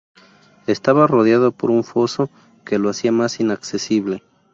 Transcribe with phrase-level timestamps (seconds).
[0.65, 2.31] Estaba rodeada por un foso
[2.65, 4.23] que lo hacía más inaccesible.